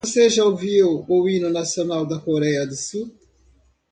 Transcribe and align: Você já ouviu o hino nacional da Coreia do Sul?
Você 0.03 0.31
já 0.31 0.43
ouviu 0.43 1.05
o 1.07 1.29
hino 1.29 1.51
nacional 1.51 2.07
da 2.07 2.19
Coreia 2.19 2.65
do 2.65 2.75
Sul? 2.75 3.15